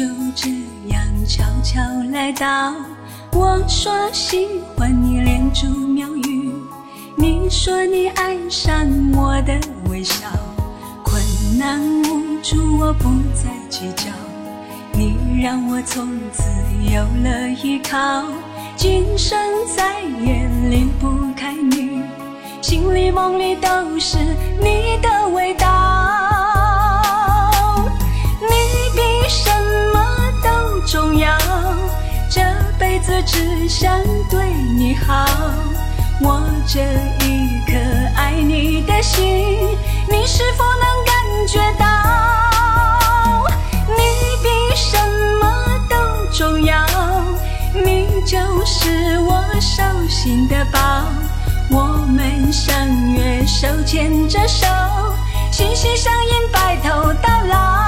[0.00, 0.48] 就这
[0.88, 1.78] 样悄悄
[2.10, 2.74] 来到，
[3.32, 6.50] 我说喜欢你，连珠妙语，
[7.16, 8.74] 你说你爱上
[9.12, 10.26] 我的微笑，
[11.04, 11.22] 困
[11.58, 14.10] 难无助我不再计较，
[14.94, 16.44] 你让我从此
[16.90, 18.24] 有了依靠，
[18.76, 19.38] 今生
[19.76, 22.00] 再也离不开你，
[22.62, 24.16] 心里梦里都是
[24.62, 25.79] 你的味道。
[33.02, 33.98] 子只想
[34.28, 35.24] 对你好，
[36.20, 36.80] 我这
[37.24, 37.72] 一颗
[38.14, 39.24] 爱你的心，
[40.08, 41.14] 你是否能感
[41.46, 41.86] 觉到？
[43.88, 44.02] 你
[44.42, 44.98] 比什
[45.40, 45.44] 么
[45.88, 45.96] 都
[46.32, 46.86] 重要，
[47.74, 50.78] 你就是我手心的宝。
[51.70, 52.74] 我们相
[53.12, 54.66] 约手牵着手，
[55.50, 57.79] 心心相印，白头到老。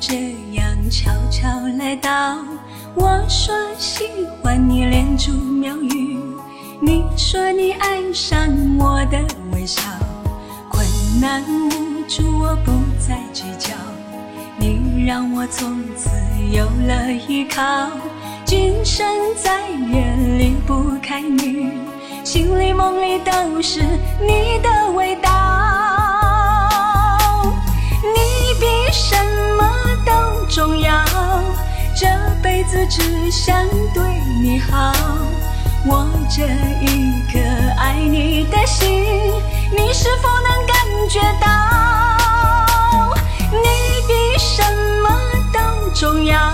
[0.00, 1.48] 这样悄悄
[1.78, 2.38] 来到。
[2.94, 4.04] 我说喜
[4.42, 6.18] 欢你连珠妙语，
[6.80, 8.48] 你说你爱上
[8.78, 9.18] 我的
[9.52, 9.82] 微笑，
[10.70, 10.86] 困
[11.20, 13.74] 难无助我不再计较，
[14.58, 16.08] 你让我从此
[16.52, 17.90] 有了依靠，
[18.44, 21.70] 今生再也离不开你。
[22.24, 23.80] 心里梦里都是
[24.20, 25.30] 你的味道，
[30.56, 31.04] 重要，
[31.94, 32.06] 这
[32.42, 34.02] 辈子只想对
[34.40, 34.90] 你好。
[35.84, 36.44] 我这
[36.80, 37.38] 一颗
[37.78, 39.04] 爱你的心，
[39.70, 40.74] 你是否能感
[41.10, 43.14] 觉到？
[43.52, 43.68] 你
[44.08, 44.62] 比什
[45.02, 45.10] 么
[45.52, 46.50] 都重要，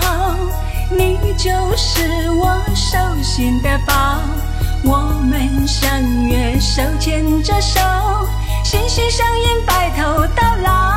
[0.91, 4.19] 你就是我手心的宝。
[4.83, 7.79] 我们相约手牵着手，
[8.65, 10.92] 心心相印，白头到老。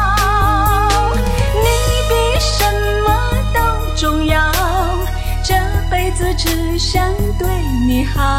[6.36, 7.48] 只想对
[7.86, 8.38] 你好。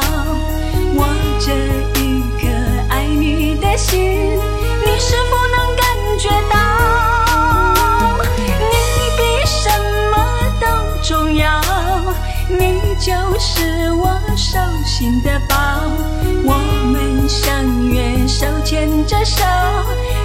[0.95, 1.07] 我
[1.39, 1.51] 这
[1.99, 2.47] 一颗
[2.89, 5.85] 爱你的心，你是否能感
[6.19, 6.55] 觉到？
[8.69, 8.75] 你
[9.17, 9.69] 比什
[10.11, 10.15] 么
[10.61, 10.65] 都
[11.03, 11.61] 重要，
[12.49, 15.55] 你就是我手心的宝。
[16.45, 16.53] 我
[16.91, 19.43] 们相约手牵着手，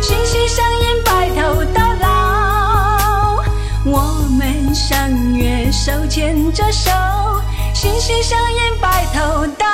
[0.00, 3.42] 心心相印，白头到老。
[3.84, 6.90] 我们相约手牵着手，
[7.74, 9.66] 心心相印白头到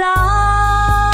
[0.00, 1.13] 老。